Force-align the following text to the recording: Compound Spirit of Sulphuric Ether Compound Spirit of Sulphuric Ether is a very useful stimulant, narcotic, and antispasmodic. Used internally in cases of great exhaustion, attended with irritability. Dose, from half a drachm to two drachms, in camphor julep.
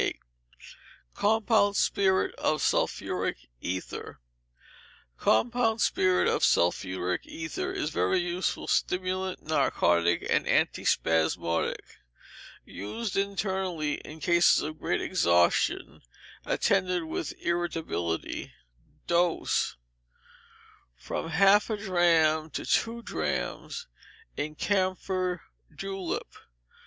Compound 1.13 1.75
Spirit 1.75 2.33
of 2.39 2.59
Sulphuric 2.63 3.37
Ether 3.61 4.19
Compound 5.19 5.79
Spirit 5.79 6.27
of 6.27 6.43
Sulphuric 6.43 7.21
Ether 7.27 7.71
is 7.71 7.89
a 7.89 7.93
very 7.93 8.17
useful 8.17 8.67
stimulant, 8.67 9.43
narcotic, 9.43 10.25
and 10.27 10.47
antispasmodic. 10.47 11.99
Used 12.65 13.15
internally 13.15 14.01
in 14.03 14.19
cases 14.19 14.63
of 14.63 14.79
great 14.79 15.01
exhaustion, 15.01 16.01
attended 16.47 17.03
with 17.03 17.35
irritability. 17.39 18.53
Dose, 19.05 19.75
from 20.95 21.29
half 21.29 21.69
a 21.69 21.77
drachm 21.77 22.49
to 22.53 22.65
two 22.65 23.03
drachms, 23.03 23.85
in 24.35 24.55
camphor 24.55 25.43
julep. 25.75 26.27